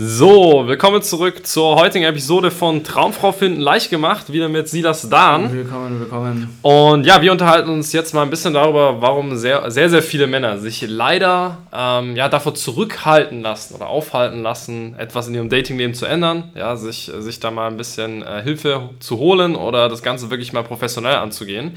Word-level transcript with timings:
So, 0.00 0.62
willkommen 0.68 1.02
zurück 1.02 1.44
zur 1.44 1.74
heutigen 1.74 2.04
Episode 2.04 2.52
von 2.52 2.84
Traumfrau 2.84 3.32
finden 3.32 3.60
leicht 3.60 3.90
gemacht, 3.90 4.32
wieder 4.32 4.48
mit 4.48 4.68
Silas 4.68 5.10
Dahn. 5.10 5.52
Willkommen, 5.52 5.98
willkommen. 5.98 6.56
Und 6.62 7.04
ja, 7.04 7.20
wir 7.20 7.32
unterhalten 7.32 7.68
uns 7.68 7.92
jetzt 7.92 8.14
mal 8.14 8.22
ein 8.22 8.30
bisschen 8.30 8.54
darüber, 8.54 9.02
warum 9.02 9.36
sehr, 9.36 9.68
sehr, 9.72 9.90
sehr 9.90 10.04
viele 10.04 10.28
Männer 10.28 10.58
sich 10.58 10.84
leider 10.86 11.58
ähm, 11.72 12.14
ja, 12.14 12.28
davor 12.28 12.54
zurückhalten 12.54 13.42
lassen 13.42 13.74
oder 13.74 13.88
aufhalten 13.88 14.40
lassen, 14.40 14.94
etwas 14.98 15.26
in 15.26 15.34
ihrem 15.34 15.48
Datingleben 15.48 15.94
zu 15.94 16.06
ändern, 16.06 16.52
ja, 16.54 16.76
sich, 16.76 17.10
sich 17.18 17.40
da 17.40 17.50
mal 17.50 17.66
ein 17.66 17.76
bisschen 17.76 18.22
äh, 18.22 18.40
Hilfe 18.44 18.90
zu 19.00 19.18
holen 19.18 19.56
oder 19.56 19.88
das 19.88 20.04
Ganze 20.04 20.30
wirklich 20.30 20.52
mal 20.52 20.62
professionell 20.62 21.16
anzugehen. 21.16 21.76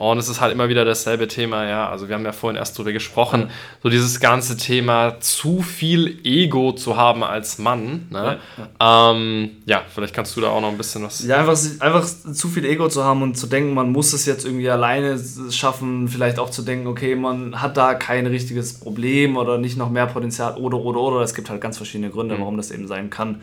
Und 0.00 0.16
es 0.16 0.30
ist 0.30 0.40
halt 0.40 0.50
immer 0.50 0.70
wieder 0.70 0.86
dasselbe 0.86 1.28
Thema, 1.28 1.68
ja. 1.68 1.90
Also 1.90 2.08
wir 2.08 2.14
haben 2.14 2.24
ja 2.24 2.32
vorhin 2.32 2.56
erst 2.56 2.78
drüber 2.78 2.90
gesprochen, 2.90 3.50
so 3.82 3.90
dieses 3.90 4.18
ganze 4.18 4.56
Thema, 4.56 5.20
zu 5.20 5.60
viel 5.60 6.20
Ego 6.24 6.72
zu 6.72 6.96
haben 6.96 7.22
als 7.22 7.58
Mann. 7.58 8.06
Ne? 8.08 8.38
Ja, 8.78 9.12
ähm, 9.12 9.50
ja, 9.66 9.82
vielleicht 9.94 10.14
kannst 10.14 10.34
du 10.34 10.40
da 10.40 10.48
auch 10.48 10.62
noch 10.62 10.70
ein 10.70 10.78
bisschen 10.78 11.02
was. 11.02 11.22
Ja, 11.26 11.36
einfach, 11.36 11.58
einfach 11.80 12.02
zu 12.02 12.48
viel 12.48 12.64
Ego 12.64 12.88
zu 12.88 13.04
haben 13.04 13.20
und 13.20 13.36
zu 13.36 13.46
denken, 13.46 13.74
man 13.74 13.92
muss 13.92 14.14
es 14.14 14.24
jetzt 14.24 14.46
irgendwie 14.46 14.70
alleine 14.70 15.20
schaffen, 15.50 16.08
vielleicht 16.08 16.38
auch 16.38 16.48
zu 16.48 16.62
denken, 16.62 16.86
okay, 16.86 17.14
man 17.14 17.60
hat 17.60 17.76
da 17.76 17.92
kein 17.92 18.26
richtiges 18.26 18.80
Problem 18.80 19.36
oder 19.36 19.58
nicht 19.58 19.76
noch 19.76 19.90
mehr 19.90 20.06
Potenzial 20.06 20.56
oder 20.56 20.78
oder 20.78 21.00
oder. 21.00 21.20
Es 21.20 21.34
gibt 21.34 21.50
halt 21.50 21.60
ganz 21.60 21.76
verschiedene 21.76 22.08
Gründe, 22.08 22.36
mhm. 22.36 22.40
warum 22.40 22.56
das 22.56 22.70
eben 22.70 22.86
sein 22.86 23.10
kann. 23.10 23.42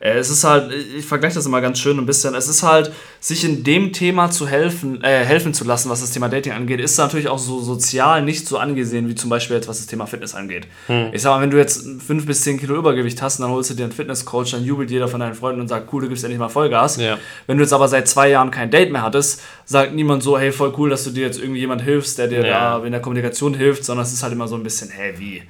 Äh, 0.00 0.14
es 0.14 0.30
ist 0.30 0.44
halt, 0.44 0.72
ich 0.72 1.04
vergleiche 1.04 1.34
das 1.34 1.46
immer 1.46 1.60
ganz 1.60 1.78
schön 1.78 1.98
ein 1.98 2.06
bisschen, 2.06 2.34
es 2.34 2.48
ist 2.48 2.62
halt, 2.62 2.90
sich 3.20 3.44
in 3.44 3.62
dem 3.62 3.92
Thema 3.92 4.30
zu 4.30 4.48
helfen, 4.48 5.04
äh, 5.04 5.24
helfen 5.24 5.52
zu 5.52 5.64
lassen, 5.64 5.90
was 5.90 6.00
das 6.00 6.10
Thema 6.10 6.30
Dating 6.30 6.52
angeht, 6.52 6.80
ist 6.80 6.96
natürlich 6.96 7.28
auch 7.28 7.38
so 7.38 7.60
sozial 7.60 8.22
nicht 8.22 8.48
so 8.48 8.56
angesehen, 8.56 9.08
wie 9.10 9.14
zum 9.14 9.28
Beispiel 9.28 9.56
jetzt, 9.56 9.68
was 9.68 9.76
das 9.76 9.86
Thema 9.86 10.06
Fitness 10.06 10.34
angeht. 10.34 10.66
Hm. 10.86 11.10
Ich 11.12 11.20
sag 11.20 11.32
mal, 11.32 11.42
wenn 11.42 11.50
du 11.50 11.58
jetzt 11.58 11.86
5 11.86 12.24
bis 12.24 12.40
10 12.42 12.58
Kilo 12.58 12.76
Übergewicht 12.76 13.20
hast 13.20 13.38
und 13.38 13.44
dann 13.44 13.52
holst 13.52 13.70
du 13.70 13.74
dir 13.74 13.84
einen 13.84 13.92
Fitnesscoach, 13.92 14.52
dann 14.52 14.64
jubelt 14.64 14.90
jeder 14.90 15.06
von 15.06 15.20
deinen 15.20 15.34
Freunden 15.34 15.60
und 15.60 15.68
sagt, 15.68 15.92
cool, 15.92 16.02
du 16.02 16.08
gibst 16.08 16.24
endlich 16.24 16.40
mal 16.40 16.48
Vollgas. 16.48 16.96
Ja. 16.96 17.18
Wenn 17.46 17.58
du 17.58 17.62
jetzt 17.62 17.74
aber 17.74 17.86
seit 17.86 18.08
zwei 18.08 18.30
Jahren 18.30 18.50
kein 18.50 18.70
Date 18.70 18.90
mehr 18.90 19.02
hattest, 19.02 19.42
sagt 19.66 19.94
niemand 19.94 20.22
so, 20.22 20.38
hey, 20.38 20.50
voll 20.50 20.72
cool, 20.78 20.88
dass 20.88 21.04
du 21.04 21.10
dir 21.10 21.26
jetzt 21.26 21.38
irgendwie 21.38 21.60
jemand 21.60 21.82
hilfst, 21.82 22.16
der 22.16 22.28
dir 22.28 22.46
ja. 22.46 22.78
da 22.78 22.84
in 22.86 22.92
der 22.92 23.02
Kommunikation 23.02 23.52
hilft, 23.52 23.84
sondern 23.84 24.06
es 24.06 24.12
ist 24.14 24.22
halt 24.22 24.32
immer 24.32 24.48
so 24.48 24.54
ein 24.54 24.62
bisschen, 24.62 24.88
hey, 24.88 25.12
wie? 25.18 25.42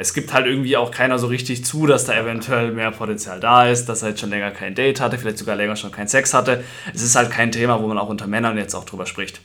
Es 0.00 0.14
gibt 0.14 0.32
halt 0.32 0.46
irgendwie 0.46 0.76
auch 0.76 0.92
keiner 0.92 1.18
so 1.18 1.26
richtig 1.26 1.64
zu, 1.64 1.86
dass 1.86 2.04
da 2.04 2.14
eventuell 2.14 2.70
mehr 2.70 2.92
Potenzial 2.92 3.40
da 3.40 3.66
ist, 3.66 3.88
dass 3.88 4.02
er 4.02 4.10
jetzt 4.10 4.20
schon 4.20 4.30
länger 4.30 4.52
kein 4.52 4.76
Date 4.76 5.00
hatte, 5.00 5.18
vielleicht 5.18 5.38
sogar 5.38 5.56
länger 5.56 5.74
schon 5.74 5.90
keinen 5.90 6.06
Sex 6.06 6.32
hatte. 6.32 6.62
Es 6.94 7.02
ist 7.02 7.16
halt 7.16 7.32
kein 7.32 7.50
Thema, 7.50 7.82
wo 7.82 7.88
man 7.88 7.98
auch 7.98 8.08
unter 8.08 8.28
Männern 8.28 8.56
jetzt 8.56 8.76
auch 8.76 8.84
drüber 8.84 9.06
spricht. 9.06 9.40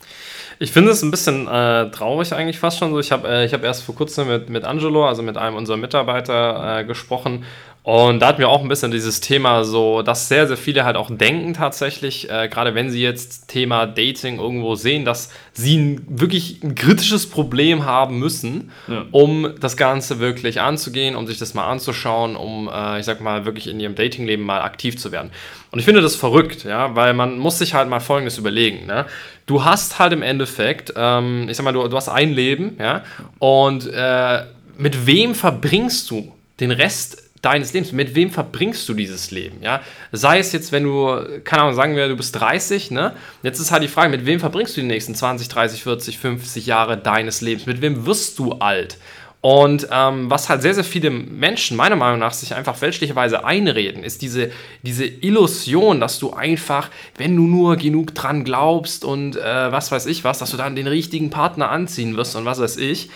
Ich 0.59 0.71
finde 0.71 0.91
es 0.91 1.01
ein 1.01 1.09
bisschen 1.09 1.47
äh, 1.47 1.89
traurig 1.89 2.33
eigentlich 2.33 2.59
fast 2.59 2.77
schon 2.77 2.91
so. 2.91 2.99
Ich 2.99 3.11
habe 3.11 3.27
äh, 3.27 3.49
hab 3.49 3.63
erst 3.63 3.83
vor 3.83 3.95
kurzem 3.95 4.27
mit, 4.27 4.49
mit 4.49 4.63
Angelo, 4.63 5.07
also 5.07 5.23
mit 5.23 5.37
einem 5.37 5.55
unserer 5.55 5.77
Mitarbeiter, 5.77 6.79
äh, 6.79 6.85
gesprochen 6.85 7.45
und 7.83 8.21
da 8.21 8.27
hatten 8.27 8.39
wir 8.39 8.47
auch 8.47 8.61
ein 8.61 8.69
bisschen 8.69 8.91
dieses 8.91 9.19
Thema 9.19 9.65
so, 9.65 10.03
dass 10.03 10.29
sehr, 10.29 10.47
sehr 10.47 10.55
viele 10.55 10.85
halt 10.85 10.95
auch 10.95 11.11
denken 11.11 11.53
tatsächlich, 11.53 12.29
äh, 12.29 12.47
gerade 12.47 12.75
wenn 12.75 12.89
sie 12.89 13.01
jetzt 13.01 13.49
Thema 13.49 13.85
Dating 13.85 14.39
irgendwo 14.39 14.75
sehen, 14.75 15.03
dass 15.03 15.29
sie 15.51 15.75
ein, 15.75 16.05
wirklich 16.07 16.63
ein 16.63 16.75
kritisches 16.75 17.29
Problem 17.29 17.83
haben 17.83 18.19
müssen, 18.19 18.71
ja. 18.87 19.03
um 19.11 19.55
das 19.59 19.75
Ganze 19.75 20.19
wirklich 20.19 20.61
anzugehen, 20.61 21.17
um 21.17 21.27
sich 21.27 21.39
das 21.39 21.55
mal 21.55 21.67
anzuschauen, 21.67 22.37
um, 22.37 22.69
äh, 22.73 23.01
ich 23.01 23.05
sag 23.05 23.19
mal, 23.19 23.43
wirklich 23.43 23.67
in 23.67 23.81
ihrem 23.81 23.95
Datingleben 23.95 24.45
mal 24.45 24.61
aktiv 24.61 24.97
zu 24.97 25.11
werden. 25.11 25.31
Und 25.71 25.79
ich 25.79 25.83
finde 25.83 25.99
das 25.99 26.15
verrückt, 26.15 26.63
ja, 26.63 26.95
weil 26.95 27.13
man 27.13 27.37
muss 27.37 27.57
sich 27.57 27.73
halt 27.73 27.89
mal 27.89 27.99
Folgendes 27.99 28.37
überlegen, 28.37 28.85
ne? 28.85 29.07
Du 29.45 29.65
hast 29.65 29.99
halt 29.99 30.13
im 30.13 30.21
Endeffekt, 30.21 30.93
ähm, 30.95 31.49
ich 31.49 31.57
sag 31.57 31.65
mal, 31.65 31.73
du, 31.73 31.85
du 31.85 31.97
hast 31.97 32.07
ein 32.07 32.31
Leben, 32.31 32.77
ja, 32.79 33.03
und 33.39 33.91
äh, 33.91 34.43
mit 34.77 35.05
wem 35.05 35.35
verbringst 35.35 36.09
du 36.09 36.31
den 36.61 36.71
Rest 36.71 37.22
deines 37.44 37.73
Lebens. 37.73 37.91
Mit 37.91 38.16
wem 38.16 38.31
verbringst 38.31 38.89
du 38.89 38.95
dieses 38.95 39.30
Leben? 39.30 39.61
Ja? 39.61 39.81
Sei 40.11 40.39
es 40.39 40.52
jetzt, 40.52 40.72
wenn 40.72 40.83
du, 40.83 41.41
keine 41.44 41.63
Ahnung, 41.63 41.75
sagen 41.75 41.95
wir, 41.95 42.08
du 42.08 42.16
bist 42.16 42.35
30, 42.39 42.89
ne? 42.89 43.16
Jetzt 43.44 43.59
ist 43.59 43.72
halt 43.72 43.83
die 43.83 43.88
Frage, 43.88 44.09
mit 44.09 44.25
wem 44.25 44.39
verbringst 44.39 44.75
du 44.75 44.81
die 44.81 44.88
nächsten 44.88 45.13
20, 45.13 45.50
30, 45.50 45.83
40, 45.83 46.17
50 46.17 46.66
Jahre 46.66 46.97
deines 46.97 47.41
Lebens? 47.41 47.66
Mit 47.66 47.81
wem 47.81 48.06
wirst 48.06 48.40
du 48.40 48.53
alt? 48.53 48.97
Und 49.45 49.89
ähm, 49.91 50.29
was 50.29 50.47
halt 50.47 50.61
sehr, 50.61 50.73
sehr 50.73 50.85
viele 50.85 51.09
Menschen 51.09 51.75
meiner 51.75 51.97
Meinung 51.97 52.17
nach 52.17 52.31
sich 52.31 52.55
einfach 52.55 52.77
fälschlicherweise 52.77 53.43
einreden, 53.43 54.01
ist 54.01 54.21
diese, 54.21 54.51
diese 54.83 55.03
Illusion, 55.03 55.99
dass 55.99 56.17
du 56.17 56.31
einfach, 56.31 56.89
wenn 57.17 57.35
du 57.35 57.43
nur 57.43 57.75
genug 57.75 58.15
dran 58.15 58.45
glaubst 58.45 59.03
und 59.03 59.35
äh, 59.35 59.69
was 59.69 59.91
weiß 59.91 60.05
ich 60.05 60.23
was, 60.23 60.39
dass 60.39 60.51
du 60.51 60.55
dann 60.55 60.77
den 60.77 60.87
richtigen 60.87 61.29
Partner 61.29 61.69
anziehen 61.71 62.15
wirst 62.15 62.37
und 62.37 62.45
was 62.45 62.61
weiß 62.61 62.77
ich. 62.77 63.09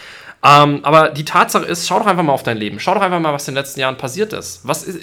Ähm, 0.43 0.81
aber 0.83 1.11
die 1.11 1.23
Tatsache 1.23 1.63
ist, 1.63 1.87
schau 1.87 1.99
doch 1.99 2.07
einfach 2.07 2.23
mal 2.23 2.33
auf 2.33 2.43
dein 2.43 2.57
Leben. 2.57 2.81
Schau 2.81 2.93
doch 2.93 3.01
einfach 3.01 3.21
mal, 3.21 3.31
was 3.31 3.47
in 3.47 3.53
den 3.53 3.61
letzten 3.61 3.79
Jahren 3.79 3.95
passiert 3.95 4.33
ist. 4.33 4.67
Was 4.67 4.83
ist, 4.83 4.99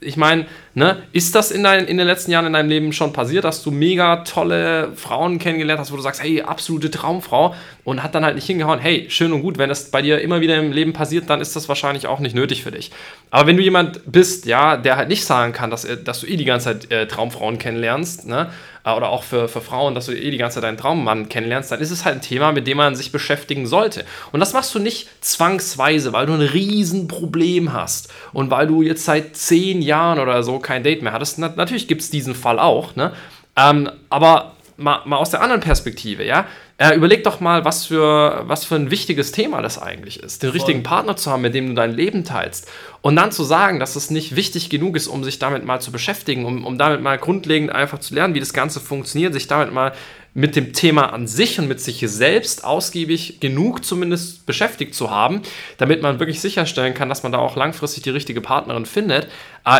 ich 0.00 0.16
meine, 0.16 0.46
ne, 0.74 1.02
ist 1.12 1.34
das 1.34 1.50
in, 1.50 1.62
dein, 1.62 1.86
in 1.86 1.96
den 1.96 2.06
letzten 2.06 2.30
Jahren 2.30 2.46
in 2.46 2.52
deinem 2.52 2.68
Leben 2.68 2.92
schon 2.92 3.12
passiert, 3.12 3.44
dass 3.44 3.62
du 3.62 3.70
mega 3.70 4.16
tolle 4.16 4.92
Frauen 4.94 5.38
kennengelernt 5.38 5.80
hast, 5.80 5.92
wo 5.92 5.96
du 5.96 6.02
sagst, 6.02 6.22
hey, 6.22 6.42
absolute 6.42 6.90
Traumfrau 6.90 7.54
und 7.84 8.02
hat 8.02 8.14
dann 8.14 8.24
halt 8.24 8.34
nicht 8.34 8.46
hingehauen, 8.46 8.78
hey, 8.78 9.06
schön 9.08 9.32
und 9.32 9.42
gut, 9.42 9.58
wenn 9.58 9.68
das 9.68 9.90
bei 9.90 10.02
dir 10.02 10.20
immer 10.20 10.40
wieder 10.40 10.56
im 10.56 10.72
Leben 10.72 10.92
passiert, 10.92 11.30
dann 11.30 11.40
ist 11.40 11.56
das 11.56 11.68
wahrscheinlich 11.68 12.06
auch 12.06 12.20
nicht 12.20 12.34
nötig 12.34 12.62
für 12.62 12.70
dich. 12.70 12.90
Aber 13.30 13.46
wenn 13.46 13.56
du 13.56 13.62
jemand 13.62 14.00
bist, 14.06 14.46
ja, 14.46 14.76
der 14.76 14.96
halt 14.96 15.08
nicht 15.08 15.24
sagen 15.24 15.52
kann, 15.52 15.70
dass, 15.70 15.86
dass 16.04 16.20
du 16.20 16.26
eh 16.26 16.36
die 16.36 16.44
ganze 16.44 16.66
Zeit 16.66 16.92
äh, 16.92 17.06
Traumfrauen 17.06 17.58
kennenlernst, 17.58 18.26
ne, 18.26 18.50
oder 18.94 19.08
auch 19.08 19.24
für, 19.24 19.48
für 19.48 19.60
Frauen, 19.60 19.94
dass 19.94 20.06
du 20.06 20.12
eh 20.12 20.30
die 20.30 20.36
ganze 20.36 20.56
Zeit 20.56 20.64
deinen 20.64 20.76
Traummann 20.76 21.28
kennenlernst, 21.28 21.72
dann 21.72 21.80
ist 21.80 21.90
es 21.90 22.04
halt 22.04 22.16
ein 22.16 22.20
Thema, 22.22 22.52
mit 22.52 22.66
dem 22.66 22.76
man 22.76 22.94
sich 22.94 23.10
beschäftigen 23.10 23.66
sollte. 23.66 24.04
Und 24.30 24.40
das 24.40 24.52
machst 24.52 24.74
du 24.74 24.78
nicht 24.78 25.08
zwangsweise, 25.24 26.12
weil 26.12 26.26
du 26.26 26.34
ein 26.34 26.40
Riesenproblem 26.40 27.72
hast 27.72 28.12
und 28.32 28.50
weil 28.50 28.66
du 28.66 28.82
jetzt 28.82 29.04
seit 29.04 29.36
zehn 29.36 29.82
Jahren 29.82 30.20
oder 30.20 30.42
so 30.42 30.58
kein 30.58 30.84
Date 30.84 31.02
mehr 31.02 31.12
hattest. 31.12 31.38
Na, 31.38 31.52
natürlich 31.56 31.88
gibt 31.88 32.02
es 32.02 32.10
diesen 32.10 32.34
Fall 32.34 32.58
auch, 32.58 32.94
ne? 32.94 33.12
Ähm, 33.56 33.90
aber 34.10 34.52
mal, 34.76 35.00
mal 35.04 35.16
aus 35.16 35.30
der 35.30 35.40
anderen 35.40 35.62
Perspektive, 35.62 36.24
ja. 36.24 36.46
Äh, 36.78 36.94
überleg 36.94 37.24
doch 37.24 37.40
mal, 37.40 37.64
was 37.64 37.86
für, 37.86 38.42
was 38.46 38.66
für 38.66 38.74
ein 38.74 38.90
wichtiges 38.90 39.32
Thema 39.32 39.62
das 39.62 39.80
eigentlich 39.80 40.22
ist, 40.22 40.42
den 40.42 40.50
Voll. 40.50 40.58
richtigen 40.58 40.82
Partner 40.82 41.16
zu 41.16 41.30
haben, 41.30 41.40
mit 41.40 41.54
dem 41.54 41.68
du 41.68 41.74
dein 41.74 41.94
Leben 41.94 42.22
teilst. 42.24 42.70
Und 43.00 43.16
dann 43.16 43.32
zu 43.32 43.44
sagen, 43.44 43.80
dass 43.80 43.96
es 43.96 44.10
nicht 44.10 44.36
wichtig 44.36 44.68
genug 44.68 44.94
ist, 44.94 45.08
um 45.08 45.24
sich 45.24 45.38
damit 45.38 45.64
mal 45.64 45.80
zu 45.80 45.90
beschäftigen, 45.90 46.44
um, 46.44 46.66
um 46.66 46.76
damit 46.76 47.00
mal 47.00 47.16
grundlegend 47.16 47.72
einfach 47.72 48.00
zu 48.00 48.14
lernen, 48.14 48.34
wie 48.34 48.40
das 48.40 48.52
Ganze 48.52 48.80
funktioniert, 48.80 49.32
sich 49.32 49.46
damit 49.46 49.72
mal 49.72 49.92
mit 50.36 50.54
dem 50.54 50.74
Thema 50.74 51.14
an 51.14 51.26
sich 51.26 51.58
und 51.58 51.66
mit 51.66 51.80
sich 51.80 52.00
selbst 52.00 52.62
ausgiebig 52.62 53.40
genug 53.40 53.82
zumindest 53.86 54.44
beschäftigt 54.44 54.94
zu 54.94 55.10
haben, 55.10 55.40
damit 55.78 56.02
man 56.02 56.20
wirklich 56.20 56.42
sicherstellen 56.42 56.92
kann, 56.92 57.08
dass 57.08 57.22
man 57.22 57.32
da 57.32 57.38
auch 57.38 57.56
langfristig 57.56 58.02
die 58.02 58.10
richtige 58.10 58.42
Partnerin 58.42 58.84
findet, 58.84 59.28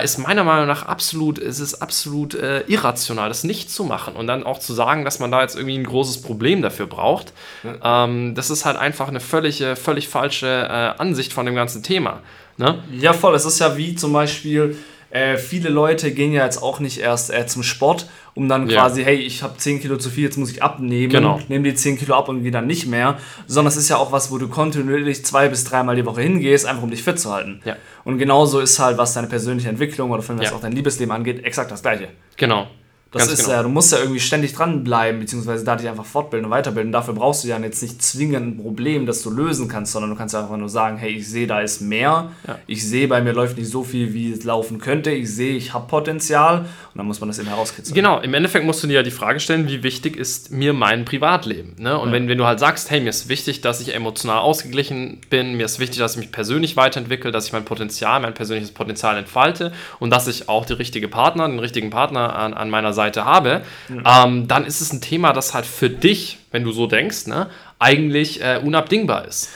ist 0.02 0.16
meiner 0.16 0.44
Meinung 0.44 0.66
nach 0.66 0.86
absolut, 0.86 1.38
es 1.38 1.60
ist 1.60 1.74
absolut 1.82 2.34
äh, 2.34 2.62
irrational, 2.68 3.28
das 3.28 3.44
nicht 3.44 3.70
zu 3.70 3.84
machen 3.84 4.16
und 4.16 4.26
dann 4.28 4.44
auch 4.44 4.58
zu 4.58 4.72
sagen, 4.72 5.04
dass 5.04 5.18
man 5.18 5.30
da 5.30 5.42
jetzt 5.42 5.56
irgendwie 5.56 5.76
ein 5.76 5.84
großes 5.84 6.22
Problem 6.22 6.62
dafür 6.62 6.86
braucht. 6.86 7.34
Ähm, 7.82 8.34
das 8.34 8.48
ist 8.48 8.64
halt 8.64 8.78
einfach 8.78 9.08
eine 9.08 9.20
völlig, 9.20 9.62
völlig 9.74 10.08
falsche 10.08 10.46
äh, 10.46 11.00
Ansicht 11.00 11.34
von 11.34 11.44
dem 11.44 11.54
ganzen 11.54 11.82
Thema. 11.82 12.22
Ne? 12.56 12.82
Ja, 12.98 13.12
voll. 13.12 13.34
Es 13.34 13.44
ist 13.44 13.58
ja 13.58 13.76
wie 13.76 13.94
zum 13.94 14.14
Beispiel, 14.14 14.78
äh, 15.10 15.36
viele 15.36 15.68
Leute 15.68 16.12
gehen 16.12 16.32
ja 16.32 16.44
jetzt 16.44 16.62
auch 16.62 16.80
nicht 16.80 16.98
erst 16.98 17.32
äh, 17.32 17.46
zum 17.46 17.62
Sport, 17.62 18.08
um 18.34 18.48
dann 18.48 18.68
ja. 18.68 18.80
quasi, 18.80 19.04
hey, 19.04 19.16
ich 19.16 19.42
habe 19.42 19.56
10 19.56 19.80
Kilo 19.80 19.96
zu 19.96 20.10
viel, 20.10 20.24
jetzt 20.24 20.36
muss 20.36 20.50
ich 20.50 20.62
abnehmen, 20.62 21.10
genau. 21.10 21.40
nehme 21.48 21.64
die 21.64 21.74
10 21.74 21.98
Kilo 21.98 22.14
ab 22.14 22.28
und 22.28 22.44
wieder 22.44 22.60
nicht 22.60 22.86
mehr, 22.86 23.18
sondern 23.46 23.72
es 23.72 23.76
ist 23.76 23.88
ja 23.88 23.96
auch 23.96 24.12
was, 24.12 24.30
wo 24.30 24.38
du 24.38 24.48
kontinuierlich 24.48 25.24
zwei 25.24 25.48
bis 25.48 25.64
dreimal 25.64 25.96
die 25.96 26.04
Woche 26.04 26.22
hingehst, 26.22 26.66
einfach 26.66 26.82
um 26.82 26.90
dich 26.90 27.02
fit 27.02 27.18
zu 27.18 27.32
halten. 27.32 27.60
Ja. 27.64 27.76
Und 28.04 28.18
genauso 28.18 28.60
ist 28.60 28.78
halt, 28.78 28.98
was 28.98 29.14
deine 29.14 29.28
persönliche 29.28 29.68
Entwicklung 29.68 30.10
oder 30.10 30.22
von 30.22 30.38
was 30.38 30.50
ja. 30.50 30.52
auch 30.52 30.60
dein 30.60 30.72
Liebesleben 30.72 31.12
angeht, 31.12 31.44
exakt 31.44 31.70
das 31.70 31.82
gleiche. 31.82 32.08
Genau. 32.36 32.66
Das 33.16 33.28
Ganz 33.28 33.38
ist 33.40 33.44
genau. 33.46 33.56
ja, 33.56 33.62
du 33.62 33.68
musst 33.68 33.92
ja 33.92 33.98
irgendwie 33.98 34.20
ständig 34.20 34.52
dranbleiben, 34.54 35.20
beziehungsweise 35.20 35.64
da 35.64 35.76
dich 35.76 35.88
einfach 35.88 36.04
fortbilden 36.04 36.46
und 36.46 36.50
weiterbilden. 36.50 36.92
Dafür 36.92 37.14
brauchst 37.14 37.44
du 37.44 37.48
ja 37.48 37.58
jetzt 37.58 37.82
nicht 37.82 38.02
zwingend 38.02 38.46
ein 38.46 38.62
Problem, 38.62 39.06
das 39.06 39.22
du 39.22 39.30
lösen 39.30 39.68
kannst, 39.68 39.92
sondern 39.92 40.10
du 40.10 40.16
kannst 40.16 40.34
ja 40.34 40.42
einfach 40.42 40.56
nur 40.56 40.68
sagen, 40.68 40.98
hey, 40.98 41.12
ich 41.12 41.28
sehe, 41.28 41.46
da 41.46 41.60
ist 41.60 41.80
mehr. 41.80 42.30
Ja. 42.46 42.58
Ich 42.66 42.86
sehe, 42.86 43.08
bei 43.08 43.20
mir 43.22 43.32
läuft 43.32 43.56
nicht 43.56 43.70
so 43.70 43.82
viel, 43.84 44.12
wie 44.12 44.32
es 44.32 44.44
laufen 44.44 44.78
könnte. 44.78 45.10
Ich 45.10 45.34
sehe, 45.34 45.56
ich 45.56 45.72
habe 45.72 45.86
Potenzial. 45.86 46.60
Und 46.60 46.66
dann 46.98 47.06
muss 47.06 47.20
man 47.20 47.28
das 47.28 47.38
eben 47.38 47.48
herauskitzeln. 47.48 47.94
Genau, 47.94 48.20
im 48.20 48.34
Endeffekt 48.34 48.64
musst 48.64 48.82
du 48.82 48.86
dir 48.86 48.94
ja 48.94 49.02
die 49.02 49.10
Frage 49.10 49.40
stellen, 49.40 49.68
wie 49.68 49.82
wichtig 49.82 50.16
ist 50.16 50.50
mir 50.50 50.72
mein 50.72 51.04
Privatleben? 51.04 51.74
Ne? 51.78 51.98
Und 51.98 52.08
ja. 52.08 52.14
wenn, 52.14 52.28
wenn 52.28 52.38
du 52.38 52.46
halt 52.46 52.58
sagst, 52.58 52.90
hey, 52.90 53.00
mir 53.00 53.10
ist 53.10 53.28
wichtig, 53.28 53.60
dass 53.60 53.80
ich 53.80 53.94
emotional 53.94 54.38
ausgeglichen 54.38 55.20
bin, 55.30 55.56
mir 55.56 55.66
ist 55.66 55.78
wichtig, 55.78 55.98
dass 55.98 56.12
ich 56.12 56.18
mich 56.18 56.32
persönlich 56.32 56.76
weiterentwickle, 56.76 57.32
dass 57.32 57.46
ich 57.46 57.52
mein 57.52 57.64
Potenzial, 57.64 58.20
mein 58.20 58.34
persönliches 58.34 58.72
Potenzial 58.72 59.18
entfalte 59.18 59.72
und 59.98 60.10
dass 60.10 60.26
ich 60.26 60.48
auch 60.48 60.66
die 60.66 60.74
richtige 60.74 61.08
Partner, 61.08 61.48
den 61.48 61.58
richtigen 61.58 61.90
Partner 61.90 62.36
an, 62.36 62.54
an 62.54 62.70
meiner 62.70 62.92
Seite 62.92 63.05
habe, 63.14 63.62
mhm. 63.88 64.02
ähm, 64.04 64.48
dann 64.48 64.64
ist 64.64 64.80
es 64.80 64.92
ein 64.92 65.00
Thema, 65.00 65.32
das 65.32 65.54
halt 65.54 65.66
für 65.66 65.90
dich, 65.90 66.38
wenn 66.50 66.64
du 66.64 66.72
so 66.72 66.86
denkst, 66.86 67.26
ne, 67.26 67.48
eigentlich 67.78 68.42
äh, 68.42 68.60
unabdingbar 68.62 69.26
ist. 69.26 69.50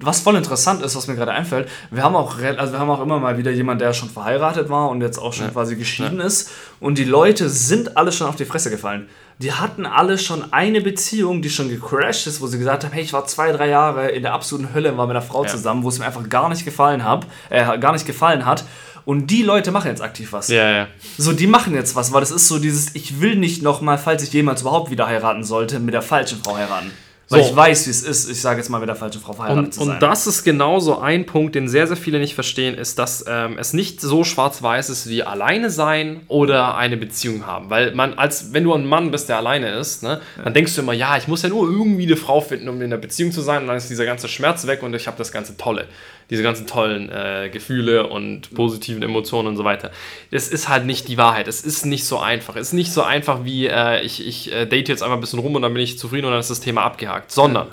Was 0.00 0.20
voll 0.20 0.34
interessant 0.34 0.82
ist, 0.82 0.96
was 0.96 1.06
mir 1.06 1.14
gerade 1.14 1.30
einfällt, 1.30 1.68
wir 1.92 2.02
haben 2.02 2.16
auch, 2.16 2.38
also 2.38 2.72
wir 2.72 2.80
haben 2.80 2.90
auch 2.90 3.00
immer 3.00 3.20
mal 3.20 3.38
wieder 3.38 3.52
jemanden, 3.52 3.78
der 3.78 3.92
schon 3.92 4.10
verheiratet 4.10 4.68
war 4.68 4.88
und 4.88 5.00
jetzt 5.00 5.18
auch 5.18 5.32
schon 5.32 5.46
ja. 5.46 5.52
quasi 5.52 5.76
geschieden 5.76 6.18
ja. 6.18 6.26
ist. 6.26 6.50
Und 6.80 6.98
die 6.98 7.04
Leute 7.04 7.48
sind 7.48 7.96
alle 7.96 8.10
schon 8.10 8.26
auf 8.26 8.34
die 8.34 8.44
Fresse 8.44 8.70
gefallen. 8.70 9.08
Die 9.38 9.52
hatten 9.52 9.86
alle 9.86 10.18
schon 10.18 10.52
eine 10.52 10.80
Beziehung, 10.80 11.42
die 11.42 11.50
schon 11.50 11.68
gecrashed 11.68 12.26
ist, 12.26 12.40
wo 12.40 12.48
sie 12.48 12.58
gesagt 12.58 12.84
haben, 12.84 12.92
hey, 12.92 13.02
ich 13.02 13.12
war 13.12 13.24
zwei, 13.26 13.52
drei 13.52 13.68
Jahre 13.68 14.08
in 14.10 14.22
der 14.22 14.32
absoluten 14.32 14.74
Hölle, 14.74 14.96
war 14.96 15.06
mit 15.06 15.16
einer 15.16 15.24
Frau 15.24 15.44
ja. 15.44 15.50
zusammen, 15.50 15.84
wo 15.84 15.88
es 15.88 16.00
mir 16.00 16.06
einfach 16.06 16.28
gar 16.28 16.48
nicht 16.48 16.64
gefallen, 16.64 17.04
hab, 17.04 17.26
äh, 17.50 17.78
gar 17.78 17.92
nicht 17.92 18.06
gefallen 18.06 18.46
hat. 18.46 18.64
Und 19.04 19.26
die 19.26 19.42
Leute 19.42 19.70
machen 19.70 19.88
jetzt 19.88 20.00
aktiv 20.02 20.32
was. 20.32 20.48
Ja, 20.48 20.70
ja. 20.70 20.88
So, 21.18 21.32
die 21.32 21.46
machen 21.46 21.74
jetzt 21.74 21.94
was, 21.94 22.12
weil 22.12 22.20
das 22.20 22.30
ist 22.30 22.48
so 22.48 22.58
dieses, 22.58 22.94
ich 22.94 23.20
will 23.20 23.36
nicht 23.36 23.62
nochmal, 23.62 23.98
falls 23.98 24.22
ich 24.22 24.32
jemals 24.32 24.62
überhaupt 24.62 24.90
wieder 24.90 25.06
heiraten 25.06 25.44
sollte, 25.44 25.78
mit 25.78 25.92
der 25.92 26.02
falschen 26.02 26.40
Frau 26.42 26.56
heiraten. 26.56 26.90
Weil 27.30 27.42
So. 27.42 27.48
ich 27.50 27.56
weiß, 27.56 27.86
wie 27.86 27.90
es 27.90 28.02
ist, 28.02 28.30
ich 28.30 28.38
sage 28.40 28.58
jetzt 28.60 28.68
mal, 28.68 28.80
mit 28.80 28.88
der 28.88 28.96
falschen 28.96 29.20
Frau 29.20 29.32
verheiratet 29.32 29.64
Und, 29.64 29.72
zu 29.72 29.80
sein. 29.80 29.94
und 29.94 30.02
das 30.02 30.26
ist 30.26 30.44
genauso 30.44 30.98
ein 30.98 31.24
Punkt, 31.24 31.54
den 31.54 31.68
sehr, 31.68 31.86
sehr 31.86 31.96
viele 31.96 32.18
nicht 32.18 32.34
verstehen, 32.34 32.74
ist, 32.74 32.98
dass 32.98 33.24
ähm, 33.26 33.56
es 33.58 33.72
nicht 33.72 34.00
so 34.02 34.24
schwarz-weiß 34.24 34.90
ist 34.90 35.08
wie 35.08 35.22
alleine 35.22 35.70
sein 35.70 36.20
oder 36.28 36.76
eine 36.76 36.98
Beziehung 36.98 37.46
haben. 37.46 37.70
Weil 37.70 37.94
man, 37.94 38.12
als 38.14 38.52
wenn 38.52 38.64
du 38.64 38.74
ein 38.74 38.86
Mann 38.86 39.10
bist, 39.10 39.30
der 39.30 39.38
alleine 39.38 39.70
ist, 39.70 40.02
ne, 40.02 40.20
dann 40.42 40.52
denkst 40.52 40.74
du 40.74 40.82
immer, 40.82 40.92
ja, 40.92 41.16
ich 41.16 41.26
muss 41.26 41.40
ja 41.40 41.48
nur 41.48 41.66
irgendwie 41.66 42.04
eine 42.04 42.18
Frau 42.18 42.42
finden, 42.42 42.68
um 42.68 42.76
in 42.76 42.84
einer 42.84 42.98
Beziehung 42.98 43.32
zu 43.32 43.40
sein, 43.40 43.62
und 43.62 43.68
dann 43.68 43.76
ist 43.78 43.88
dieser 43.88 44.04
ganze 44.04 44.28
Schmerz 44.28 44.66
weg 44.66 44.82
und 44.82 44.92
ich 44.94 45.06
habe 45.06 45.16
das 45.16 45.32
ganze 45.32 45.56
Tolle. 45.56 45.86
Diese 46.30 46.42
ganzen 46.42 46.66
tollen 46.66 47.10
äh, 47.10 47.50
Gefühle 47.52 48.06
und 48.06 48.54
positiven 48.54 49.02
Emotionen 49.02 49.48
und 49.48 49.56
so 49.56 49.64
weiter. 49.64 49.90
Das 50.30 50.48
ist 50.48 50.68
halt 50.68 50.86
nicht 50.86 51.08
die 51.08 51.18
Wahrheit. 51.18 51.48
Es 51.48 51.62
ist 51.62 51.84
nicht 51.84 52.04
so 52.04 52.18
einfach. 52.18 52.56
Es 52.56 52.68
ist 52.68 52.72
nicht 52.72 52.92
so 52.92 53.02
einfach 53.02 53.44
wie, 53.44 53.66
äh, 53.66 54.02
ich, 54.02 54.26
ich 54.26 54.52
äh, 54.52 54.66
date 54.66 54.88
jetzt 54.88 55.02
einfach 55.02 55.16
ein 55.16 55.20
bisschen 55.20 55.38
rum 55.38 55.54
und 55.54 55.62
dann 55.62 55.74
bin 55.74 55.82
ich 55.82 55.98
zufrieden 55.98 56.26
und 56.26 56.32
dann 56.32 56.40
ist 56.40 56.50
das 56.50 56.60
Thema 56.60 56.82
abgehakt. 56.82 57.30
Sondern 57.30 57.68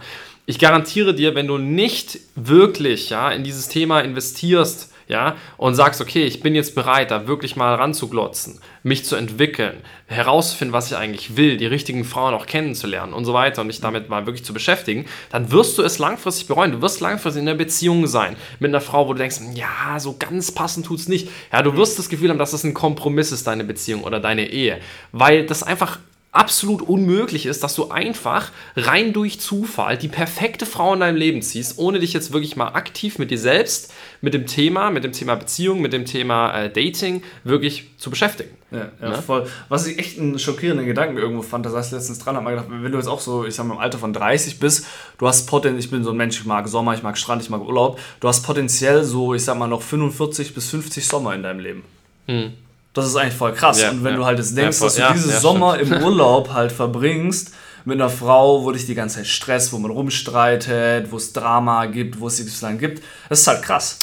ich 0.46 0.60
garantiere 0.60 1.14
dir, 1.14 1.36
wenn 1.36 1.48
du 1.48 1.58
nicht 1.58 2.20
wirklich 2.36 3.10
ja, 3.10 3.32
in 3.32 3.44
dieses 3.44 3.68
Thema 3.68 4.02
investierst, 4.02 4.91
ja, 5.12 5.36
und 5.58 5.76
sagst, 5.76 6.00
okay, 6.00 6.24
ich 6.24 6.40
bin 6.40 6.56
jetzt 6.56 6.74
bereit, 6.74 7.12
da 7.12 7.28
wirklich 7.28 7.58
mal 7.58 7.76
ranzuglotzen, 7.76 8.62
mich 8.82 9.04
zu 9.04 9.18
entwickeln, 9.18 9.82
herauszufinden, 10.08 10.72
was 10.72 10.90
ich 10.90 10.96
eigentlich 10.96 11.36
will, 11.36 11.58
die 11.58 11.66
richtigen 11.66 12.06
Frauen 12.06 12.34
auch 12.34 12.46
kennenzulernen 12.46 13.12
und 13.12 13.26
so 13.26 13.34
weiter 13.34 13.62
und 13.62 13.68
dich 13.68 13.82
damit 13.82 14.08
mal 14.08 14.26
wirklich 14.26 14.46
zu 14.46 14.54
beschäftigen, 14.54 15.06
dann 15.30 15.52
wirst 15.52 15.78
du 15.78 15.84
es 15.84 16.00
langfristig 16.00 16.48
bereuen. 16.48 16.72
Du 16.72 16.82
wirst 16.82 17.02
langfristig 17.02 17.44
in 17.44 17.50
einer 17.50 17.58
Beziehung 17.58 18.08
sein 18.08 18.38
mit 18.60 18.70
einer 18.70 18.80
Frau, 18.80 19.06
wo 19.10 19.12
du 19.12 19.20
denkst, 19.20 19.42
ja, 19.54 20.00
so 20.00 20.16
ganz 20.18 20.54
passend 20.54 20.86
tut's 20.86 21.10
nicht. 21.10 21.28
Ja, 21.52 21.62
du 21.62 21.76
wirst 21.76 22.00
das 22.00 22.08
Gefühl 22.08 22.30
haben, 22.30 22.40
dass 22.40 22.52
das 22.52 22.64
ein 22.64 22.74
Kompromiss 22.74 23.34
ist, 23.34 23.46
deine 23.48 23.66
Beziehung 23.66 24.06
oder 24.06 24.22
deine 24.22 24.50
Ehe, 24.50 24.80
weil 25.12 25.46
das 25.46 25.62
einfach 25.62 26.00
absolut 26.34 26.82
unmöglich 26.82 27.46
ist, 27.46 27.62
dass 27.64 27.76
du 27.76 27.90
einfach 27.90 28.52
rein 28.78 29.12
durch 29.12 29.42
Zufall 29.42 29.98
die 29.98 30.08
perfekte 30.08 30.66
Frau 30.66 30.94
in 30.94 31.02
deinem 31.02 31.18
Leben 31.18 31.42
ziehst, 31.42 31.78
ohne 31.78 32.00
dich 32.00 32.14
jetzt 32.14 32.32
wirklich 32.32 32.56
mal 32.56 32.70
aktiv 32.70 33.20
mit 33.20 33.32
dir 33.32 33.38
selbst, 33.38 33.94
mit 34.22 34.34
dem 34.34 34.46
Thema, 34.46 34.92
mit 34.92 35.04
dem 35.04 35.12
Thema 35.12 35.36
Beziehung, 35.36 35.82
mit 35.82 35.92
dem 35.92 36.06
Thema 36.06 36.54
äh, 36.54 36.70
Dating 36.70 37.22
wirklich 37.44 37.90
zu 37.98 38.10
beschäftigen. 38.10 38.52
Ja, 38.72 38.92
ja 39.02 39.10
Ne? 39.10 39.22
voll. 39.22 39.48
Was 39.68 39.86
ich 39.88 40.00
echt 40.00 40.18
einen 40.20 40.40
schockierenden 40.40 40.86
Gedanken 40.86 41.18
irgendwo 41.18 41.42
fand, 41.42 41.66
da 41.66 41.70
saß 41.70 41.88
ich 41.88 41.92
letztens 41.92 42.20
dran, 42.20 42.38
hab 42.38 42.44
mal 42.44 42.52
gedacht, 42.52 42.68
wenn 42.70 42.92
du 42.92 42.98
jetzt 42.98 43.08
auch 43.08 43.20
so, 43.20 43.46
ich 43.46 43.56
sag 43.56 43.66
mal, 43.66 43.74
im 43.74 43.80
Alter 43.82 43.98
von 43.98 44.14
30 44.14 44.58
bist, 44.58 44.86
du 45.18 45.28
hast 45.28 45.48
potenziell, 45.48 45.80
ich 45.84 45.92
bin 45.92 46.06
so 46.06 46.12
ein 46.12 46.18
Mensch, 46.18 46.40
ich 46.40 46.46
mag 46.46 46.66
Sommer, 46.70 46.94
ich 46.94 47.04
mag 47.04 47.18
Strand, 47.18 47.42
ich 47.42 47.50
mag 47.50 47.62
Urlaub, 47.62 48.00
du 48.22 48.28
hast 48.30 48.44
potenziell 48.44 49.04
so, 49.04 49.34
ich 49.34 49.44
sag 49.44 49.58
mal, 49.58 49.68
noch 49.68 49.82
45 49.82 50.54
bis 50.54 50.70
50 50.70 51.06
Sommer 51.06 51.36
in 51.36 51.44
deinem 51.44 51.60
Leben. 51.60 51.84
Das 52.94 53.06
ist 53.06 53.16
eigentlich 53.16 53.36
voll 53.36 53.54
krass. 53.54 53.82
Ja, 53.82 53.92
Und 53.92 54.04
wenn 54.04 54.12
ja. 54.14 54.18
du 54.18 54.26
halt 54.26 54.38
jetzt 54.40 54.56
denkst, 54.58 54.78
Ja, 54.78 54.80
voll. 54.80 54.88
dass 54.88 54.96
du 54.96 55.02
Ja, 55.02 55.14
diese 55.14 55.32
ja, 55.32 55.40
Sommer 55.40 55.80
im 55.80 55.92
Urlaub 56.04 56.52
halt 56.54 56.72
verbringst, 56.72 57.52
mit 57.86 58.00
einer 58.00 58.10
Frau, 58.10 58.64
wo 58.64 58.72
dich 58.72 58.86
die 58.86 58.94
ganze 58.96 59.18
Zeit 59.18 59.28
Stress, 59.28 59.74
wo 59.74 59.80
man 59.80 59.92
rumstreitet, 59.92 61.12
wo 61.12 61.18
es 61.18 61.34
Drama 61.34 61.86
gibt, 61.88 62.20
wo 62.20 62.28
es 62.28 62.44
XY 62.46 62.78
gibt, 62.78 63.02
das 63.30 63.42
ist 63.42 63.48
halt 63.48 63.64
krass. 63.64 63.98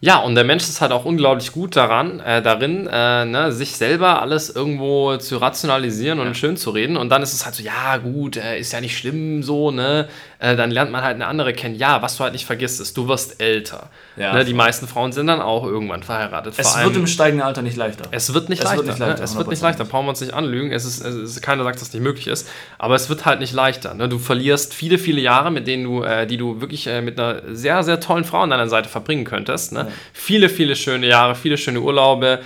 Ja, 0.00 0.18
und 0.18 0.34
der 0.34 0.44
Mensch 0.44 0.64
ist 0.64 0.82
halt 0.82 0.92
auch 0.92 1.06
unglaublich 1.06 1.50
gut 1.52 1.76
daran, 1.76 2.20
äh, 2.20 2.42
darin, 2.42 2.86
äh, 2.92 3.24
ne, 3.24 3.52
sich 3.52 3.74
selber 3.76 4.20
alles 4.20 4.50
irgendwo 4.54 5.16
zu 5.16 5.38
rationalisieren 5.38 6.20
und 6.20 6.36
schön 6.36 6.58
zu 6.58 6.70
reden. 6.70 6.98
Und 6.98 7.08
dann 7.08 7.22
ist 7.22 7.32
es 7.32 7.46
halt 7.46 7.54
so, 7.54 7.62
ja, 7.62 7.96
gut, 7.96 8.36
äh, 8.36 8.58
ist 8.58 8.72
ja 8.74 8.82
nicht 8.82 8.98
schlimm 8.98 9.42
so, 9.42 9.70
ne? 9.70 10.06
Äh, 10.40 10.56
dann 10.56 10.70
lernt 10.70 10.92
man 10.92 11.02
halt 11.02 11.14
eine 11.14 11.26
andere 11.26 11.54
kennen. 11.54 11.74
Ja, 11.74 12.02
was 12.02 12.18
du 12.18 12.24
halt 12.24 12.34
nicht 12.34 12.44
vergisst, 12.44 12.82
ist, 12.82 12.94
du 12.98 13.08
wirst 13.08 13.40
älter. 13.40 13.88
Ja, 14.16 14.34
ne, 14.34 14.44
die 14.44 14.52
meisten 14.52 14.86
Frauen 14.86 15.12
sind 15.12 15.26
dann 15.26 15.40
auch 15.40 15.64
irgendwann 15.64 16.02
verheiratet. 16.02 16.52
Es 16.58 16.68
Vor 16.72 16.80
wird 16.82 16.90
allem- 16.92 17.00
im 17.00 17.06
steigenden 17.06 17.46
Alter 17.46 17.62
nicht 17.62 17.76
leichter. 17.78 18.04
es 18.10 18.34
wird 18.34 18.50
nicht 18.50 18.58
Es 18.58 18.64
leichter. 18.66 18.78
wird 18.78 18.88
nicht 18.88 18.98
leichter, 18.98 19.18
ne? 19.20 19.24
Es 19.24 19.36
wird 19.36 19.48
nicht 19.48 19.62
100%. 19.62 19.62
leichter. 19.62 19.84
Brauchen 19.86 20.04
wir 20.04 20.10
uns 20.10 20.20
nicht 20.20 20.34
anlügen. 20.34 20.70
Es 20.70 20.84
ist, 20.84 21.02
es 21.02 21.14
ist, 21.14 21.40
keiner 21.40 21.64
sagt, 21.64 21.76
dass 21.76 21.84
das 21.88 21.94
nicht 21.94 22.02
möglich 22.02 22.26
ist. 22.26 22.46
Aber 22.76 22.94
es 22.94 23.08
wird 23.08 23.24
halt 23.24 23.40
nicht 23.40 23.54
leichter. 23.54 23.94
Ne? 23.94 24.10
Du 24.10 24.18
verlierst 24.18 24.74
viele, 24.74 24.98
viele 24.98 25.22
Jahre, 25.22 25.50
mit 25.50 25.66
denen 25.66 25.84
du, 25.84 26.02
äh, 26.02 26.26
die 26.26 26.36
du 26.36 26.60
wirklich 26.60 26.86
äh, 26.88 27.00
mit 27.00 27.18
einer 27.18 27.40
sehr, 27.54 27.82
sehr 27.84 28.00
tollen 28.00 28.24
Frau 28.24 28.40
an 28.42 28.50
deiner 28.50 28.68
Seite 28.68 28.90
verbringen 28.90 29.24
könntest. 29.24 29.72
Ne? 29.72 29.83
Viele, 30.12 30.48
viele 30.48 30.76
schöne 30.76 31.06
Jahre, 31.06 31.34
viele 31.34 31.56
schöne 31.58 31.80
Urlaube. 31.80 32.40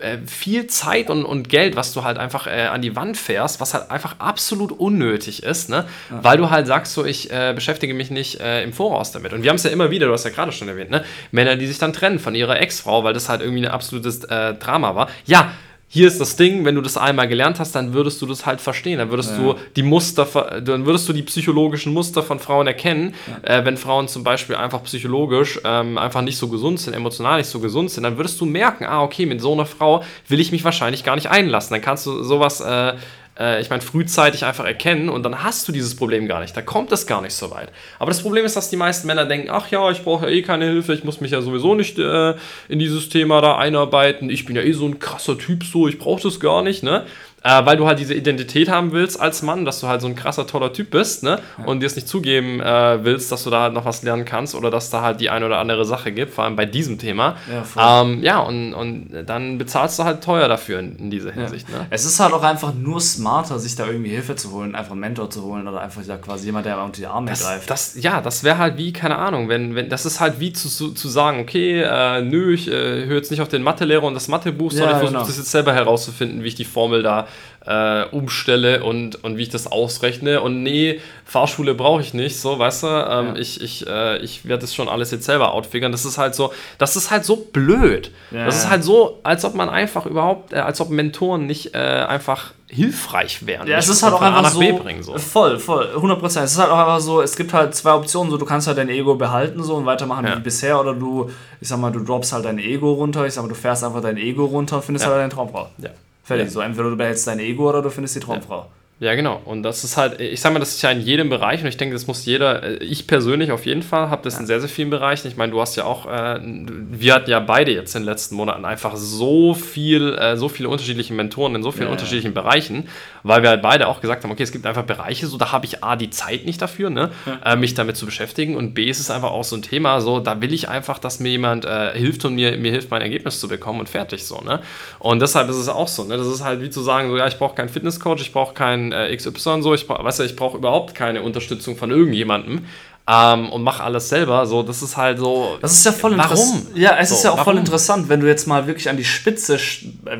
äh, 0.00 0.18
Viel 0.26 0.66
Zeit 0.66 1.08
und, 1.08 1.24
und 1.24 1.48
Geld, 1.48 1.76
was 1.76 1.92
du 1.92 2.02
halt 2.02 2.18
einfach 2.18 2.46
äh, 2.46 2.66
an 2.66 2.82
die 2.82 2.94
Wand 2.96 3.16
fährst, 3.16 3.60
was 3.60 3.74
halt 3.74 3.90
einfach 3.90 4.16
absolut 4.18 4.72
unnötig 4.72 5.42
ist, 5.44 5.70
ne? 5.70 5.86
weil 6.10 6.36
du 6.36 6.50
halt 6.50 6.66
sagst, 6.66 6.92
so 6.94 7.04
ich 7.04 7.30
äh, 7.30 7.52
beschäftige 7.54 7.94
mich 7.94 8.10
nicht 8.10 8.40
äh, 8.40 8.62
im 8.64 8.72
Voraus 8.72 9.12
damit. 9.12 9.32
Und 9.32 9.42
wir 9.42 9.50
haben 9.50 9.56
es 9.56 9.62
ja 9.62 9.70
immer 9.70 9.90
wieder, 9.90 10.06
du 10.08 10.12
hast 10.12 10.24
ja 10.24 10.30
gerade 10.30 10.52
schon 10.52 10.68
erwähnt, 10.68 10.90
ne? 10.90 11.04
Männer, 11.30 11.56
die 11.56 11.66
sich 11.66 11.78
dann 11.78 11.92
trennen 11.92 12.18
von 12.18 12.34
ihrer 12.34 12.60
Ex-Frau, 12.60 13.04
weil 13.04 13.14
das 13.14 13.28
halt 13.28 13.40
irgendwie 13.40 13.64
ein 13.64 13.70
absolutes 13.72 14.24
äh, 14.24 14.54
Drama 14.54 14.94
war. 14.94 15.08
Ja, 15.26 15.52
hier 15.88 16.08
ist 16.08 16.20
das 16.20 16.34
Ding, 16.36 16.64
wenn 16.64 16.74
du 16.74 16.80
das 16.80 16.96
einmal 16.96 17.28
gelernt 17.28 17.60
hast, 17.60 17.74
dann 17.74 17.94
würdest 17.94 18.20
du 18.20 18.26
das 18.26 18.46
halt 18.46 18.60
verstehen. 18.60 18.98
Dann 18.98 19.10
würdest 19.10 19.38
du 19.38 19.54
die 19.76 19.82
Muster, 19.82 20.26
dann 20.60 20.86
würdest 20.86 21.08
du 21.08 21.12
die 21.12 21.22
psychologischen 21.22 21.92
Muster 21.92 22.22
von 22.22 22.40
Frauen 22.40 22.66
erkennen. 22.66 23.14
Äh, 23.42 23.64
wenn 23.64 23.76
Frauen 23.76 24.08
zum 24.08 24.24
Beispiel 24.24 24.56
einfach 24.56 24.82
psychologisch 24.84 25.60
ähm, 25.64 25.96
einfach 25.96 26.22
nicht 26.22 26.36
so 26.36 26.48
gesund 26.48 26.80
sind, 26.80 26.94
emotional 26.94 27.38
nicht 27.38 27.48
so 27.48 27.60
gesund 27.60 27.90
sind, 27.90 28.02
dann 28.02 28.16
würdest 28.16 28.40
du 28.40 28.44
merken, 28.44 28.84
ah, 28.84 29.02
okay, 29.02 29.26
mit 29.26 29.40
so 29.40 29.52
einer 29.52 29.66
Frau 29.66 30.02
will 30.28 30.40
ich 30.40 30.50
mich 30.50 30.64
wahrscheinlich 30.64 31.04
gar 31.04 31.14
nicht 31.14 31.30
einlassen. 31.30 31.74
Dann 31.74 31.82
kannst 31.82 32.06
du 32.06 32.22
sowas, 32.24 32.60
äh, 32.60 32.94
äh, 33.38 33.60
ich 33.60 33.70
meine, 33.70 33.82
frühzeitig 33.82 34.44
einfach 34.44 34.64
erkennen 34.64 35.08
und 35.08 35.22
dann 35.22 35.42
hast 35.42 35.66
du 35.66 35.72
dieses 35.72 35.96
Problem 35.96 36.26
gar 36.26 36.40
nicht. 36.40 36.56
Da 36.56 36.62
kommt 36.62 36.92
es 36.92 37.06
gar 37.06 37.20
nicht 37.20 37.34
so 37.34 37.50
weit. 37.50 37.70
Aber 37.98 38.10
das 38.10 38.22
Problem 38.22 38.44
ist, 38.44 38.56
dass 38.56 38.70
die 38.70 38.76
meisten 38.76 39.06
Männer 39.06 39.24
denken, 39.24 39.48
ach 39.50 39.70
ja, 39.70 39.90
ich 39.90 40.02
brauche 40.02 40.26
ja 40.26 40.32
eh 40.32 40.42
keine 40.42 40.66
Hilfe, 40.66 40.94
ich 40.94 41.04
muss 41.04 41.20
mich 41.20 41.32
ja 41.32 41.42
sowieso 41.42 41.74
nicht 41.74 41.98
äh, 41.98 42.34
in 42.68 42.78
dieses 42.78 43.08
Thema 43.08 43.40
da 43.40 43.56
einarbeiten. 43.56 44.30
Ich 44.30 44.44
bin 44.44 44.56
ja 44.56 44.62
eh 44.62 44.72
so 44.72 44.86
ein 44.86 44.98
krasser 44.98 45.38
Typ, 45.38 45.64
so, 45.64 45.88
ich 45.88 45.98
brauche 45.98 46.22
das 46.22 46.40
gar 46.40 46.62
nicht, 46.62 46.82
ne? 46.82 47.06
Äh, 47.46 47.66
weil 47.66 47.76
du 47.76 47.86
halt 47.86 47.98
diese 47.98 48.14
Identität 48.14 48.70
haben 48.70 48.92
willst 48.92 49.20
als 49.20 49.42
Mann, 49.42 49.66
dass 49.66 49.78
du 49.80 49.86
halt 49.86 50.00
so 50.00 50.06
ein 50.06 50.14
krasser, 50.14 50.46
toller 50.46 50.72
Typ 50.72 50.90
bist, 50.90 51.22
ne? 51.22 51.40
Und 51.66 51.80
dir 51.80 51.86
es 51.86 51.94
nicht 51.94 52.08
zugeben 52.08 52.58
äh, 52.60 53.04
willst, 53.04 53.30
dass 53.30 53.44
du 53.44 53.50
da 53.50 53.60
halt 53.60 53.74
noch 53.74 53.84
was 53.84 54.02
lernen 54.02 54.24
kannst 54.24 54.54
oder 54.54 54.70
dass 54.70 54.88
da 54.88 55.02
halt 55.02 55.20
die 55.20 55.28
eine 55.28 55.44
oder 55.44 55.58
andere 55.58 55.84
Sache 55.84 56.10
gibt, 56.10 56.32
vor 56.32 56.44
allem 56.44 56.56
bei 56.56 56.64
diesem 56.64 56.98
Thema. 56.98 57.36
Ja, 57.76 58.00
ähm, 58.00 58.22
ja 58.22 58.38
und, 58.38 58.72
und 58.72 59.10
dann 59.26 59.58
bezahlst 59.58 59.98
du 59.98 60.04
halt 60.04 60.24
teuer 60.24 60.48
dafür 60.48 60.78
in, 60.78 60.96
in 60.96 61.10
dieser 61.10 61.32
Hinsicht, 61.32 61.68
ne? 61.68 61.86
Es 61.90 62.06
ist 62.06 62.18
halt 62.18 62.32
auch 62.32 62.42
einfach 62.42 62.72
nur 62.72 62.98
smarter, 62.98 63.58
sich 63.58 63.76
da 63.76 63.86
irgendwie 63.86 64.12
Hilfe 64.12 64.36
zu 64.36 64.50
holen, 64.50 64.74
einfach 64.74 64.92
einen 64.92 65.00
Mentor 65.00 65.28
zu 65.28 65.42
holen 65.42 65.68
oder 65.68 65.82
einfach 65.82 66.02
ja, 66.02 66.16
quasi 66.16 66.46
jemand, 66.46 66.64
der 66.64 66.82
unter 66.82 66.98
die 66.98 67.06
Arme 67.06 67.28
Das, 67.28 67.42
greift. 67.42 67.68
das, 67.68 67.94
ja, 68.00 68.22
das 68.22 68.42
wäre 68.42 68.56
halt 68.56 68.78
wie, 68.78 68.94
keine 68.94 69.18
Ahnung, 69.18 69.50
wenn, 69.50 69.74
wenn, 69.74 69.90
das 69.90 70.06
ist 70.06 70.18
halt 70.18 70.40
wie 70.40 70.54
zu, 70.54 70.70
zu, 70.70 70.92
zu 70.92 71.08
sagen, 71.10 71.40
okay, 71.40 71.82
äh, 71.82 72.22
nö, 72.22 72.54
ich 72.54 72.68
äh, 72.68 73.04
höre 73.04 73.16
jetzt 73.16 73.30
nicht 73.30 73.42
auf 73.42 73.48
den 73.48 73.62
Mathelehrer 73.62 74.04
und 74.04 74.14
das 74.14 74.28
Mathebuch, 74.28 74.70
sondern 74.70 74.92
ich 74.92 74.96
versuche 74.96 75.12
genau. 75.12 75.26
das 75.26 75.36
jetzt 75.36 75.50
selber 75.50 75.74
herauszufinden, 75.74 76.42
wie 76.42 76.48
ich 76.48 76.54
die 76.54 76.64
Formel 76.64 77.02
da 77.02 77.26
äh, 77.66 78.04
umstelle 78.10 78.84
und, 78.84 79.24
und 79.24 79.38
wie 79.38 79.42
ich 79.42 79.48
das 79.48 79.66
ausrechne. 79.70 80.42
Und 80.42 80.62
nee, 80.62 81.00
Fahrschule 81.24 81.74
brauche 81.74 82.02
ich 82.02 82.12
nicht, 82.12 82.38
so, 82.38 82.58
weißt 82.58 82.82
du, 82.82 82.86
ähm, 82.88 83.26
Ja. 83.28 83.36
ich, 83.36 83.60
ich, 83.62 83.86
äh, 83.86 84.18
ich 84.18 84.46
werde 84.46 84.60
das 84.62 84.74
schon 84.74 84.88
alles 84.88 85.10
jetzt 85.12 85.24
selber 85.24 85.52
outfigern. 85.54 85.90
Das 85.90 86.04
ist 86.04 86.18
halt 86.18 86.34
so, 86.34 86.52
das 86.78 86.94
ist 86.96 87.10
halt 87.10 87.24
so 87.24 87.36
blöd. 87.36 88.10
Ja, 88.30 88.44
das 88.44 88.56
ist 88.58 88.68
halt 88.70 88.84
so, 88.84 89.20
als 89.22 89.44
ob 89.46 89.54
man 89.54 89.70
einfach 89.70 90.04
überhaupt, 90.04 90.52
äh, 90.52 90.56
als 90.56 90.80
ob 90.82 90.90
Mentoren 90.90 91.46
nicht 91.46 91.74
äh, 91.74 91.78
einfach 91.78 92.52
hilfreich 92.68 93.46
wären. 93.46 93.66
Ja, 93.68 93.78
es 93.78 93.88
ist 93.88 94.02
halt 94.02 94.12
auch 94.14 94.20
einfach 94.20 94.50
so, 94.50 94.58
bringen, 94.58 95.02
so. 95.02 95.16
Voll, 95.16 95.58
voll, 95.58 95.88
100 95.94 96.18
Prozent. 96.18 96.44
Es 96.46 96.52
ist 96.52 96.58
halt 96.58 96.70
auch 96.70 96.78
einfach 96.78 97.00
so, 97.00 97.22
es 97.22 97.36
gibt 97.36 97.52
halt 97.54 97.74
zwei 97.74 97.94
Optionen, 97.94 98.30
so 98.30 98.36
du 98.36 98.44
kannst 98.44 98.66
halt 98.66 98.76
dein 98.78 98.88
Ego 98.88 99.14
behalten 99.14 99.62
so 99.62 99.76
und 99.76 99.86
weitermachen 99.86 100.26
Ja. 100.26 100.36
wie 100.36 100.40
bisher 100.40 100.78
oder 100.80 100.92
du, 100.92 101.30
ich 101.60 101.68
sag 101.68 101.78
mal, 101.78 101.92
du 101.92 102.00
droppst 102.00 102.32
halt 102.32 102.44
dein 102.44 102.58
Ego 102.58 102.92
runter, 102.92 103.24
ich 103.26 103.32
sag 103.34 103.42
mal, 103.42 103.48
du 103.48 103.54
fährst 103.54 103.84
einfach 103.84 104.02
dein 104.02 104.16
Ego 104.18 104.44
runter 104.44 104.76
und 104.76 104.84
findest 104.84 105.04
Ja. 105.06 105.12
halt 105.12 105.20
deine 105.22 105.32
Traumfrau. 105.32 105.68
Ja. 105.78 105.90
Fertig, 106.24 106.46
Ja. 106.46 106.50
so 106.50 106.60
entweder 106.60 106.90
du 106.90 106.96
behältst 106.96 107.26
dein 107.26 107.38
Ego 107.38 107.68
oder 107.68 107.82
du 107.82 107.90
findest 107.90 108.16
die 108.16 108.20
Traumfrau. 108.20 108.66
Ja, 109.00 109.16
genau. 109.16 109.42
Und 109.44 109.64
das 109.64 109.82
ist 109.82 109.96
halt, 109.96 110.20
ich 110.20 110.40
sag 110.40 110.52
mal, 110.52 110.60
das 110.60 110.70
ist 110.70 110.82
ja 110.82 110.90
in 110.92 111.00
jedem 111.00 111.28
Bereich 111.28 111.60
und 111.60 111.66
ich 111.66 111.76
denke, 111.76 111.94
das 111.94 112.06
muss 112.06 112.24
jeder, 112.26 112.62
äh, 112.62 112.74
ich 112.76 113.08
persönlich 113.08 113.50
auf 113.50 113.66
jeden 113.66 113.82
Fall, 113.82 114.08
habe 114.08 114.22
das 114.22 114.38
in 114.38 114.46
sehr, 114.46 114.60
sehr 114.60 114.68
vielen 114.68 114.88
Bereichen. 114.88 115.26
Ich 115.26 115.36
meine, 115.36 115.50
du 115.50 115.60
hast 115.60 115.74
ja 115.74 115.84
auch, 115.84 116.06
äh, 116.06 116.38
wir 116.40 117.14
hatten 117.14 117.28
ja 117.28 117.40
beide 117.40 117.72
jetzt 117.72 117.96
in 117.96 118.02
den 118.02 118.06
letzten 118.06 118.36
Monaten 118.36 118.64
einfach 118.64 118.94
so 118.94 119.52
viel, 119.52 120.14
äh, 120.14 120.36
so 120.36 120.48
viele 120.48 120.68
unterschiedliche 120.68 121.12
Mentoren 121.12 121.56
in 121.56 121.64
so 121.64 121.72
vielen 121.72 121.82
Ja, 121.82 121.88
ja. 121.88 121.92
unterschiedlichen 121.92 122.34
Bereichen, 122.34 122.88
weil 123.24 123.42
wir 123.42 123.50
halt 123.50 123.62
beide 123.62 123.88
auch 123.88 124.00
gesagt 124.00 124.22
haben, 124.22 124.30
okay, 124.30 124.44
es 124.44 124.52
gibt 124.52 124.64
einfach 124.64 124.84
Bereiche, 124.84 125.26
so 125.26 125.38
da 125.38 125.50
habe 125.50 125.66
ich 125.66 125.82
A, 125.82 125.96
die 125.96 126.10
Zeit 126.10 126.46
nicht 126.46 126.62
dafür, 126.62 126.88
ne, 126.88 127.10
äh, 127.44 127.56
mich 127.56 127.74
damit 127.74 127.96
zu 127.96 128.06
beschäftigen 128.06 128.54
und 128.54 128.74
B, 128.74 128.84
ist 128.88 129.00
es 129.00 129.10
einfach 129.10 129.32
auch 129.32 129.44
so 129.44 129.56
ein 129.56 129.62
Thema, 129.62 130.00
so 130.00 130.20
da 130.20 130.40
will 130.40 130.52
ich 130.52 130.68
einfach, 130.68 131.00
dass 131.00 131.18
mir 131.18 131.30
jemand 131.30 131.64
äh, 131.64 131.98
hilft 131.98 132.24
und 132.24 132.36
mir, 132.36 132.56
mir 132.58 132.70
hilft, 132.70 132.92
mein 132.92 133.02
Ergebnis 133.02 133.40
zu 133.40 133.48
bekommen 133.48 133.80
und 133.80 133.88
fertig 133.88 134.24
so, 134.24 134.40
ne. 134.40 134.60
Und 135.00 135.20
deshalb 135.20 135.50
ist 135.50 135.56
es 135.56 135.68
auch 135.68 135.88
so, 135.88 136.04
ne, 136.04 136.16
das 136.16 136.28
ist 136.28 136.44
halt 136.44 136.60
wie 136.60 136.70
zu 136.70 136.80
sagen, 136.80 137.10
so 137.10 137.16
ja, 137.16 137.26
ich 137.26 137.38
brauche 137.38 137.56
keinen 137.56 137.68
Fitnesscoach, 137.68 138.20
ich 138.20 138.32
brauche 138.32 138.54
keinen 138.54 138.83
äh, 138.92 139.14
XY, 139.16 139.62
so, 139.62 139.74
ich 139.74 139.86
brauche, 139.86 140.02
weißt 140.04 140.20
du, 140.20 140.24
ich 140.24 140.36
brauche 140.36 140.56
überhaupt 140.58 140.94
keine 140.94 141.22
Unterstützung 141.22 141.76
von 141.76 141.90
irgendjemandem. 141.90 142.64
Ähm, 143.06 143.50
und 143.52 143.62
mache 143.62 143.82
alles 143.84 144.08
selber, 144.08 144.46
so, 144.46 144.62
das 144.62 144.80
ist 144.80 144.96
halt 144.96 145.18
so. 145.18 145.58
Das 145.60 145.72
ist 145.74 145.84
ja 145.84 145.92
voll 145.92 146.16
Warum? 146.16 146.22
interessant. 146.22 146.66
Ja, 146.74 146.96
es 146.98 147.10
ist 147.10 147.20
So, 147.20 147.28
ja 147.28 147.32
auch 147.34 147.36
voll 147.36 147.48
warum? 147.48 147.58
interessant, 147.58 148.08
wenn 148.08 148.20
du 148.20 148.26
jetzt 148.26 148.46
mal 148.46 148.66
wirklich 148.66 148.88
an 148.88 148.96
die 148.96 149.04
Spitze 149.04 149.56
äh, 149.56 149.58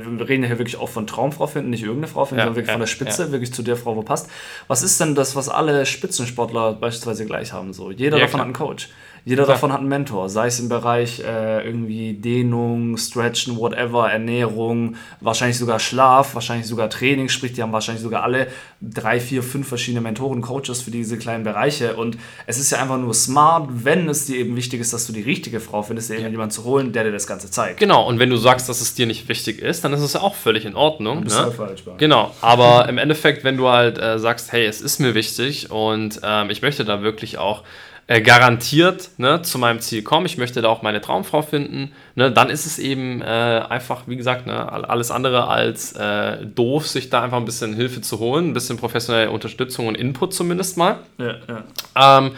wir 0.07 0.29
reden 0.29 0.45
hier 0.45 0.59
wirklich 0.59 0.77
auch 0.77 0.91
von 0.91 1.07
Traumfrau 1.07 1.47
finden, 1.47 1.71
nicht 1.71 1.83
irgendeine 1.83 2.09
Frau 2.13 2.27
finden, 2.27 2.41
Ja, 2.41 2.45
sondern 2.45 2.57
wirklich 2.57 2.69
ja, 2.69 2.75
von 2.75 2.81
der 2.81 2.87
Spitze, 2.87 3.23
ja. 3.23 3.33
wirklich 3.33 3.55
zu 3.55 3.63
der 3.63 3.77
Frau, 3.79 3.97
wo 3.97 4.03
passt. 4.03 4.29
Was 4.69 4.83
ist 4.83 5.01
denn 5.01 5.15
das, 5.15 5.35
was 5.35 5.49
alle 5.49 5.87
Spitzensportler 5.87 6.75
beispielsweise 6.75 7.25
gleich 7.25 7.55
haben? 7.55 7.73
So, 7.73 7.91
jeder 7.91 8.19
Ja, 8.19 8.25
davon 8.25 8.33
klar. 8.33 8.41
hat 8.41 8.45
einen 8.49 8.53
Coach. 8.69 8.91
Jeder 9.27 9.47
davon 9.47 9.73
hat 9.73 9.81
einen 9.81 9.89
Mentor, 9.89 10.29
sei 10.29 10.49
es 10.49 10.61
im 10.61 10.69
Bereich 10.69 11.21
äh, 11.21 11.65
irgendwie 11.65 12.13
Dehnung, 12.13 12.99
Stretchen, 12.99 13.57
whatever, 13.57 14.11
Ernährung, 14.11 14.97
wahrscheinlich 15.21 15.57
sogar 15.57 15.81
Schlaf, 15.81 16.35
wahrscheinlich 16.35 16.67
sogar 16.67 16.91
Training, 16.91 17.31
sprich, 17.31 17.55
die 17.55 17.63
haben 17.63 17.73
wahrscheinlich 17.73 18.03
sogar 18.03 18.23
alle 18.23 18.49
drei, 18.83 19.21
vier, 19.21 19.43
fünf 19.43 19.67
verschiedene 19.67 20.03
Mentoren, 20.03 20.43
Coaches 20.43 20.83
für 20.83 20.91
diese 20.91 21.17
kleinen 21.17 21.43
Bereiche. 21.43 21.97
Und 21.97 22.19
es 22.47 22.59
ist 22.59 22.71
ja 22.71 22.83
einfach 22.83 22.99
nur 22.99 23.15
smart, 23.15 23.71
wenn 23.71 24.11
es 24.11 24.27
dir 24.27 24.37
eben 24.37 24.57
wichtig 24.57 24.83
ist, 24.83 24.93
dass 24.93 25.07
du 25.07 25.15
die 25.15 25.23
richtige 25.23 25.59
Frau 25.59 25.83
findest, 25.83 26.11
dir 26.11 26.19
eben 26.19 26.31
jemanden 26.31 26.51
zu 26.53 26.65
holen, 26.65 26.93
der 26.93 27.05
dir 27.05 27.13
das 27.13 27.27
Ganze 27.27 27.51
zeigt. 27.51 27.81
Genau, 27.81 28.07
und 28.07 28.19
wenn 28.19 28.29
du 28.29 28.37
sagst, 28.37 28.69
dass 28.69 28.83
es 28.83 28.95
dir 28.95 29.07
nicht 29.07 29.27
wichtig 29.31 29.63
ist, 29.63 29.85
dann 29.85 29.95
ist 29.95 30.03
es 30.03 30.13
ja 30.13 30.21
auch 30.21 30.35
völlig 30.35 30.67
in 30.67 30.77
Ordnung. 30.77 31.25
bist 31.25 31.37
ne? 31.37 31.45
halt 31.45 31.55
falsch, 31.55 31.87
Mann. 31.87 31.97
Genau, 31.97 32.35
aber 32.43 32.91
im 32.91 32.99
Endeffekt, 32.99 33.43
wenn 33.43 33.57
du 33.57 33.69
halt 33.69 33.97
äh, 33.97 34.19
sagst, 34.19 34.53
hey, 34.53 34.67
es 34.67 34.83
ist 34.83 35.01
mir 35.01 35.15
wichtig 35.15 35.71
und 35.71 36.21
ähm, 36.23 36.51
ich 36.51 36.61
möchte 36.61 36.85
da 36.85 37.01
wirklich 37.01 37.39
auch 37.39 37.63
äh, 38.07 38.21
garantiert 38.21 39.11
ne, 39.17 39.43
zu 39.43 39.59
meinem 39.59 39.81
Ziel 39.81 40.03
kommen, 40.03 40.27
ich 40.27 40.37
möchte 40.37 40.61
da 40.61 40.69
auch 40.69 40.83
meine 40.83 41.01
Traumfrau 41.01 41.43
finden, 41.43 41.93
ne, 42.15 42.31
dann 42.31 42.51
ist 42.51 42.67
es 42.67 42.79
eben 42.79 43.23
äh, 43.23 43.25
einfach, 43.25 44.03
wie 44.07 44.17
gesagt, 44.17 44.47
ne, 44.47 44.71
all- 44.71 44.85
alles 44.85 45.11
andere 45.11 45.49
als 45.49 45.93
äh, 45.93 46.45
doof, 46.45 46.87
sich 46.87 47.09
da 47.09 47.23
einfach 47.23 47.39
ein 47.39 47.45
bisschen 47.47 47.75
Hilfe 47.75 48.03
zu 48.03 48.19
holen, 48.19 48.51
ein 48.51 48.53
bisschen 48.53 48.77
professionelle 48.77 49.31
Unterstützung 49.31 49.87
und 49.87 49.97
Input 49.97 50.35
zumindest 50.35 50.77
mal. 50.77 50.99
Ja, 51.19 51.35
ja. 51.49 52.19
Ähm, 52.19 52.33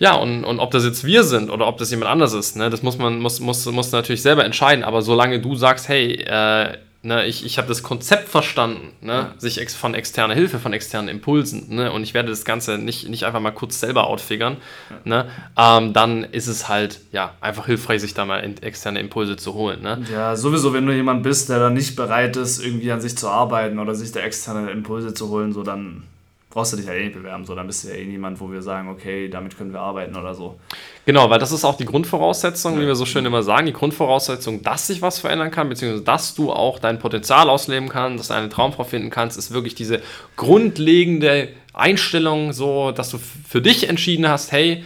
ja, 0.00 0.14
und, 0.14 0.44
und 0.44 0.58
ob 0.58 0.72
das 0.72 0.84
jetzt 0.84 1.04
wir 1.04 1.22
sind 1.22 1.50
oder 1.50 1.68
ob 1.68 1.78
das 1.78 1.90
jemand 1.90 2.10
anders 2.10 2.32
ist, 2.32 2.56
ne, 2.56 2.68
das 2.70 2.82
muss 2.82 2.98
man 2.98 3.20
muss, 3.20 3.38
muss, 3.38 3.64
muss 3.66 3.92
natürlich 3.92 4.22
selber 4.22 4.44
entscheiden. 4.44 4.82
Aber 4.84 5.02
solange 5.02 5.40
du 5.40 5.54
sagst, 5.54 5.88
hey, 5.88 6.14
äh, 6.14 6.76
ne, 7.04 7.26
ich, 7.26 7.44
ich 7.44 7.58
habe 7.58 7.68
das 7.68 7.82
Konzept 7.82 8.28
verstanden, 8.28 8.92
ne, 9.00 9.32
sich 9.38 9.60
ex 9.60 9.74
von 9.74 9.94
externer 9.94 10.34
Hilfe, 10.34 10.58
von 10.58 10.72
externen 10.72 11.08
Impulsen, 11.08 11.74
ne, 11.74 11.92
und 11.92 12.02
ich 12.02 12.14
werde 12.14 12.30
das 12.30 12.44
Ganze 12.44 12.78
nicht, 12.78 13.08
nicht 13.08 13.24
einfach 13.24 13.40
mal 13.40 13.50
kurz 13.50 13.78
selber 13.78 14.06
outfigern, 14.06 14.56
ne, 15.04 15.26
ähm, 15.56 15.92
dann 15.92 16.24
ist 16.24 16.46
es 16.46 16.68
halt 16.68 17.00
ja 17.12 17.34
einfach 17.40 17.66
hilfreich, 17.66 18.00
sich 18.00 18.14
da 18.14 18.24
mal 18.24 18.38
in, 18.38 18.60
externe 18.62 19.00
Impulse 19.00 19.36
zu 19.36 19.54
holen. 19.54 19.82
Ne. 19.82 20.02
Ja, 20.12 20.34
sowieso, 20.34 20.72
wenn 20.72 20.86
du 20.86 20.94
jemand 20.94 21.22
bist, 21.22 21.48
der 21.50 21.58
dann 21.58 21.74
nicht 21.74 21.94
bereit 21.94 22.36
ist, 22.36 22.64
irgendwie 22.64 22.90
an 22.90 23.00
sich 23.00 23.16
zu 23.16 23.28
arbeiten 23.28 23.78
oder 23.78 23.94
sich 23.94 24.12
da 24.12 24.20
externe 24.20 24.70
Impulse 24.70 25.14
zu 25.14 25.28
holen, 25.28 25.52
so 25.52 25.62
dann 25.62 26.04
brauchst 26.54 26.72
du 26.72 26.76
dich 26.76 26.86
ja 26.86 26.92
eh 26.94 27.04
nicht 27.04 27.16
bewerben. 27.16 27.44
So, 27.44 27.54
dann 27.54 27.66
bist 27.66 27.84
du 27.84 27.88
ja 27.88 27.94
eh 27.96 28.06
niemand, 28.06 28.40
wo 28.40 28.50
wir 28.50 28.62
sagen, 28.62 28.88
okay, 28.88 29.28
damit 29.28 29.58
können 29.58 29.72
wir 29.72 29.80
arbeiten 29.80 30.16
oder 30.16 30.34
so. 30.34 30.54
Genau, 31.04 31.28
weil 31.28 31.38
das 31.40 31.52
ist 31.52 31.64
auch 31.64 31.76
die 31.76 31.84
Grundvoraussetzung, 31.84 32.80
wie 32.80 32.86
wir 32.86 32.94
so 32.94 33.04
schön 33.04 33.26
immer 33.26 33.42
sagen, 33.42 33.66
die 33.66 33.72
Grundvoraussetzung, 33.72 34.62
dass 34.62 34.86
sich 34.86 35.02
was 35.02 35.18
verändern 35.18 35.50
kann, 35.50 35.68
beziehungsweise 35.68 36.04
dass 36.04 36.34
du 36.34 36.52
auch 36.52 36.78
dein 36.78 36.98
Potenzial 37.00 37.50
ausleben 37.50 37.88
kannst, 37.88 38.20
dass 38.20 38.28
du 38.28 38.34
eine 38.34 38.48
Traumfrau 38.48 38.84
finden 38.84 39.10
kannst, 39.10 39.36
ist 39.36 39.52
wirklich 39.52 39.74
diese 39.74 40.00
grundlegende 40.36 41.48
Einstellung, 41.72 42.52
so, 42.52 42.92
dass 42.92 43.10
du 43.10 43.18
für 43.18 43.60
dich 43.60 43.88
entschieden 43.88 44.28
hast, 44.28 44.52
hey, 44.52 44.84